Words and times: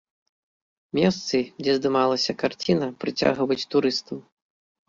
Месцы, 0.99 1.37
дзе 1.61 1.75
здымалася 1.79 2.31
карціна, 2.45 2.89
прыцягваюць 3.05 3.63
турыстаў. 3.75 4.17